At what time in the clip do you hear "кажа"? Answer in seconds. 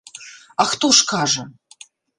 1.13-1.45